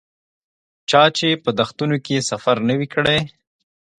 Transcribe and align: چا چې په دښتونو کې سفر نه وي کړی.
چا 0.89 1.03
چې 1.17 1.29
په 1.43 1.49
دښتونو 1.59 1.97
کې 2.05 2.27
سفر 2.29 2.57
نه 2.67 2.73
وي 2.79 2.87
کړی. 2.95 3.19